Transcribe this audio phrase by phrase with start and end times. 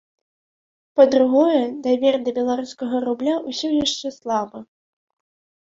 [0.99, 4.67] Па-другое, давер да беларускага рубля ўсё яшчэ слабы.